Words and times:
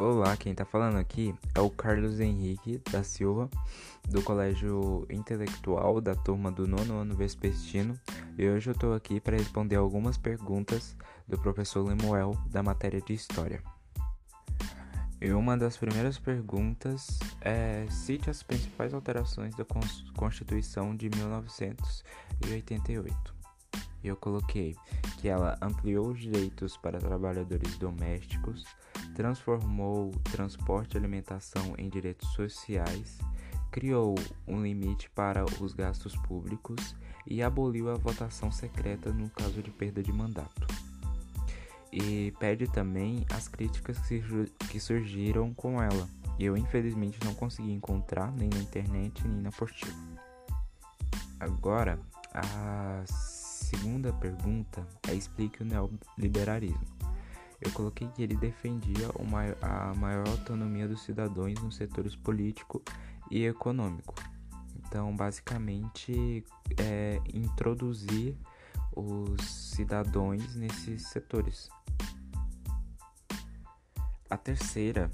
Olá, 0.00 0.36
quem 0.36 0.54
tá 0.54 0.64
falando 0.64 0.96
aqui 0.96 1.34
é 1.56 1.60
o 1.60 1.68
Carlos 1.68 2.20
Henrique 2.20 2.80
da 2.88 3.02
Silva, 3.02 3.50
do 4.08 4.22
Colégio 4.22 5.04
Intelectual 5.10 6.00
da 6.00 6.14
turma 6.14 6.52
do 6.52 6.68
nono 6.68 6.98
ano 6.98 7.16
vespertino, 7.16 7.98
e 8.38 8.48
hoje 8.48 8.70
eu 8.70 8.74
tô 8.74 8.92
aqui 8.92 9.18
para 9.18 9.36
responder 9.36 9.74
algumas 9.74 10.16
perguntas 10.16 10.96
do 11.26 11.36
professor 11.36 11.84
Lemuel 11.84 12.38
da 12.48 12.62
matéria 12.62 13.00
de 13.00 13.12
História. 13.12 13.60
E 15.20 15.32
uma 15.32 15.58
das 15.58 15.76
primeiras 15.76 16.16
perguntas 16.16 17.18
é: 17.40 17.84
cite 17.90 18.30
as 18.30 18.40
principais 18.40 18.94
alterações 18.94 19.56
da 19.56 19.66
Constituição 20.14 20.94
de 20.94 21.10
1988. 21.10 23.37
Eu 24.02 24.16
coloquei 24.16 24.76
que 25.18 25.28
ela 25.28 25.58
ampliou 25.60 26.08
os 26.08 26.20
direitos 26.20 26.76
para 26.76 26.98
trabalhadores 26.98 27.76
domésticos, 27.78 28.64
transformou 29.14 30.12
transporte 30.30 30.94
e 30.94 30.98
alimentação 30.98 31.74
em 31.76 31.88
direitos 31.88 32.28
sociais, 32.34 33.18
criou 33.70 34.14
um 34.46 34.62
limite 34.62 35.10
para 35.10 35.44
os 35.60 35.72
gastos 35.72 36.16
públicos 36.16 36.94
e 37.26 37.42
aboliu 37.42 37.90
a 37.90 37.94
votação 37.94 38.50
secreta 38.50 39.12
no 39.12 39.28
caso 39.30 39.62
de 39.62 39.70
perda 39.70 40.02
de 40.02 40.12
mandato. 40.12 40.66
E 41.92 42.32
pede 42.38 42.66
também 42.66 43.26
as 43.30 43.48
críticas 43.48 43.98
que 44.70 44.78
surgiram 44.78 45.52
com 45.54 45.82
ela. 45.82 46.08
Eu 46.38 46.56
infelizmente 46.56 47.18
não 47.24 47.34
consegui 47.34 47.72
encontrar 47.72 48.30
nem 48.32 48.48
na 48.48 48.58
internet 48.58 49.26
nem 49.26 49.42
na 49.42 49.48
apostila. 49.48 49.92
Agora, 51.40 51.98
as 52.32 53.37
segunda 53.58 54.12
pergunta 54.12 54.86
é 55.08 55.14
explique 55.14 55.62
o 55.62 55.66
neoliberalismo. 55.66 56.86
Eu 57.60 57.72
coloquei 57.72 58.08
que 58.08 58.22
ele 58.22 58.36
defendia 58.36 59.08
a 59.60 59.94
maior 59.94 60.28
autonomia 60.28 60.86
dos 60.86 61.02
cidadãos 61.02 61.54
nos 61.60 61.76
setores 61.76 62.14
político 62.14 62.82
e 63.30 63.44
econômico. 63.44 64.14
Então, 64.76 65.14
basicamente, 65.14 66.44
é 66.78 67.20
introduzir 67.34 68.36
os 68.94 69.44
cidadãos 69.44 70.54
nesses 70.54 71.08
setores. 71.08 71.68
A 74.30 74.36
terceira 74.36 75.10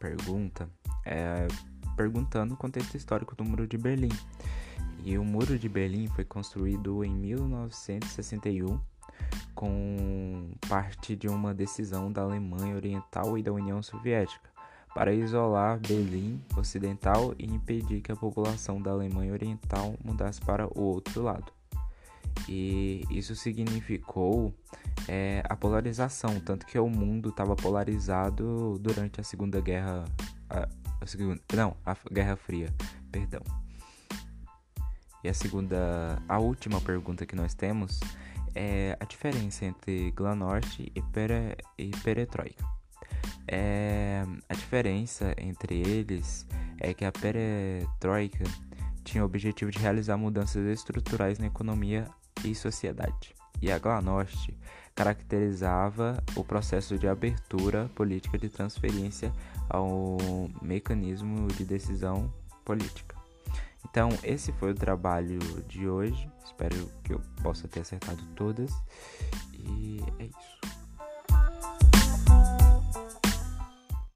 pergunta 0.00 0.68
é 1.04 1.46
perguntando 1.96 2.54
o 2.54 2.56
contexto 2.56 2.96
histórico 2.96 3.34
do 3.34 3.44
Muro 3.44 3.66
de 3.66 3.78
Berlim. 3.78 4.12
E 5.04 5.16
o 5.16 5.24
Muro 5.24 5.58
de 5.58 5.68
Berlim 5.68 6.08
foi 6.08 6.24
construído 6.24 7.04
em 7.04 7.10
1961 7.14 8.78
com 9.54 10.50
parte 10.68 11.16
de 11.16 11.28
uma 11.28 11.54
decisão 11.54 12.12
da 12.12 12.22
Alemanha 12.22 12.76
Oriental 12.76 13.38
e 13.38 13.42
da 13.42 13.52
União 13.52 13.82
Soviética 13.82 14.50
para 14.94 15.12
isolar 15.12 15.78
Berlim 15.78 16.40
Ocidental 16.56 17.34
e 17.38 17.44
impedir 17.44 18.00
que 18.00 18.12
a 18.12 18.16
população 18.16 18.80
da 18.80 18.90
Alemanha 18.90 19.32
Oriental 19.32 19.94
mudasse 20.02 20.40
para 20.40 20.66
o 20.66 20.82
outro 20.82 21.22
lado. 21.22 21.52
E 22.48 23.04
isso 23.10 23.34
significou 23.34 24.54
é, 25.08 25.42
a 25.48 25.56
polarização, 25.56 26.40
tanto 26.40 26.66
que 26.66 26.78
o 26.78 26.88
mundo 26.88 27.30
estava 27.30 27.56
polarizado 27.56 28.78
durante 28.80 29.20
a 29.20 29.24
Segunda 29.24 29.60
Guerra, 29.60 30.04
a 31.00 31.06
segunda, 31.06 31.40
não, 31.54 31.76
a 31.84 31.96
Guerra 32.10 32.36
Fria, 32.36 32.72
perdão. 33.10 33.42
E 35.22 35.28
a 35.28 35.34
segunda, 35.34 36.22
a 36.28 36.38
última 36.38 36.80
pergunta 36.80 37.26
que 37.26 37.34
nós 37.34 37.54
temos 37.54 38.00
é 38.54 38.96
a 39.00 39.04
diferença 39.04 39.64
entre 39.64 40.10
Glanorte 40.12 40.90
e, 40.94 41.02
pere, 41.02 41.56
e 41.76 41.90
Peretroika. 42.02 42.64
É, 43.48 44.24
a 44.48 44.54
diferença 44.54 45.34
entre 45.38 45.76
eles 45.76 46.46
é 46.80 46.94
que 46.94 47.04
a 47.04 47.12
Peretroika 47.12 48.44
tinha 49.04 49.22
o 49.22 49.26
objetivo 49.26 49.70
de 49.70 49.78
realizar 49.78 50.16
mudanças 50.16 50.64
estruturais 50.66 51.38
na 51.38 51.46
economia 51.46 52.08
e 52.44 52.54
sociedade, 52.54 53.34
e 53.60 53.70
a 53.70 53.78
Glanorte 53.78 54.56
caracterizava 54.94 56.22
o 56.34 56.42
processo 56.42 56.98
de 56.98 57.06
abertura 57.06 57.90
política 57.94 58.38
de 58.38 58.48
transferência 58.48 59.32
ao 59.68 60.16
mecanismo 60.62 61.48
de 61.48 61.64
decisão 61.64 62.32
política. 62.64 63.14
Então, 63.88 64.08
esse 64.22 64.52
foi 64.52 64.72
o 64.72 64.74
trabalho 64.74 65.38
de 65.68 65.88
hoje. 65.88 66.28
Espero 66.44 66.90
que 67.04 67.12
eu 67.12 67.20
possa 67.42 67.68
ter 67.68 67.80
acertado 67.80 68.22
todas. 68.34 68.72
E. 69.52 70.02